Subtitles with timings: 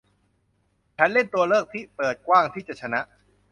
[0.97, 3.01] ฉันเล่นตัวเลือกที่เปิดกว้างที่จะชนะ